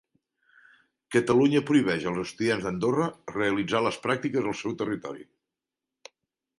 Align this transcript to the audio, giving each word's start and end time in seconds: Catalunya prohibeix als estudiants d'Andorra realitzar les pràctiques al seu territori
Catalunya 1.15 1.61
prohibeix 1.67 2.07
als 2.13 2.23
estudiants 2.23 2.67
d'Andorra 2.69 3.11
realitzar 3.37 3.85
les 3.89 4.03
pràctiques 4.09 4.49
al 4.53 4.61
seu 4.65 4.79
territori 4.83 5.31